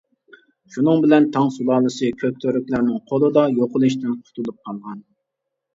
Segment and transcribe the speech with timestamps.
[0.75, 5.03] شۇنىڭ بىلەن تاڭ سۇلالىسى كۆكتۈركلەرنىڭ قولىدا يوقىلىشتىن قۇتۇلۇپ قالغان.